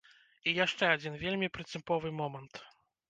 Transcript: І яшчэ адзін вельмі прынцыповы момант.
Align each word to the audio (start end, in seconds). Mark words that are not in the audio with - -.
І 0.47 0.53
яшчэ 0.59 0.89
адзін 0.95 1.19
вельмі 1.25 1.49
прынцыповы 1.59 2.13
момант. 2.21 2.53